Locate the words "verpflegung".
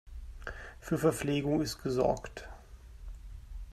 0.97-1.61